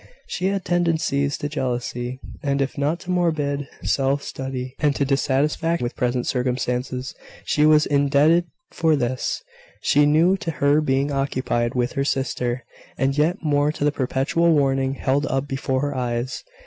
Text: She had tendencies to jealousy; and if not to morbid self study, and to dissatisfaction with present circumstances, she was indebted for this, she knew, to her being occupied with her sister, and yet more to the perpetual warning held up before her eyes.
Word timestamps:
She 0.25 0.47
had 0.47 0.65
tendencies 0.65 1.37
to 1.37 1.47
jealousy; 1.47 2.19
and 2.41 2.59
if 2.59 2.75
not 2.75 2.99
to 3.01 3.11
morbid 3.11 3.67
self 3.83 4.23
study, 4.23 4.73
and 4.79 4.95
to 4.95 5.05
dissatisfaction 5.05 5.83
with 5.83 5.95
present 5.95 6.25
circumstances, 6.25 7.13
she 7.45 7.67
was 7.67 7.85
indebted 7.85 8.45
for 8.71 8.95
this, 8.95 9.43
she 9.83 10.07
knew, 10.07 10.37
to 10.37 10.49
her 10.57 10.81
being 10.81 11.11
occupied 11.11 11.75
with 11.75 11.91
her 11.93 12.03
sister, 12.03 12.63
and 12.97 13.15
yet 13.15 13.43
more 13.43 13.71
to 13.71 13.83
the 13.83 13.91
perpetual 13.91 14.51
warning 14.51 14.95
held 14.95 15.27
up 15.27 15.47
before 15.47 15.81
her 15.81 15.95
eyes. 15.95 16.43